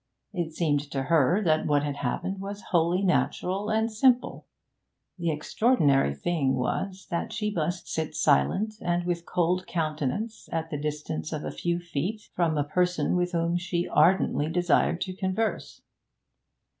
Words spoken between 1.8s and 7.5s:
had happened was wholly natural and simple. The extraordinary thing was that